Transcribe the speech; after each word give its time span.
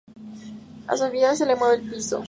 A 0.87 0.95
Sofía 0.97 1.35
se 1.35 1.45
le 1.45 1.55
mueve 1.55 1.75
el 1.75 1.87
piso. 1.91 2.19